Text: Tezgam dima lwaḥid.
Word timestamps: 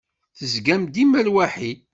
Tezgam 0.37 0.83
dima 0.93 1.21
lwaḥid. 1.27 1.79